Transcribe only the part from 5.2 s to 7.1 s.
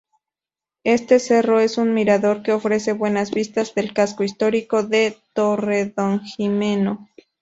Torredonjimeno.